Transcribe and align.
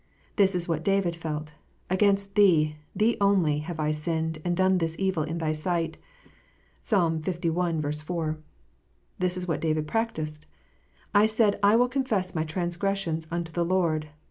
This 0.35 0.55
is 0.55 0.67
what 0.67 0.83
David 0.83 1.15
felt: 1.15 1.53
"Against 1.87 2.33
Thee, 2.33 2.77
Thee 2.95 3.17
only, 3.21 3.59
have 3.59 3.79
I 3.79 3.91
sinned, 3.91 4.39
and 4.43 4.57
done 4.57 4.79
this 4.79 4.95
evil 4.97 5.21
in 5.21 5.37
Thy 5.37 5.51
sight." 5.51 5.97
(Psalm 6.81 7.21
li. 7.21 7.91
4.) 7.91 8.37
This 9.19 9.37
is 9.37 9.47
what 9.47 9.61
David 9.61 9.87
practised:" 9.87 10.47
I 11.21 11.27
said 11.27 11.59
I 11.61 11.75
will 11.75 11.87
confess 11.87 12.33
my 12.33 12.43
transgressions 12.43 13.27
unto 13.29 13.51
the 13.51 13.63
Lord." 13.63 14.09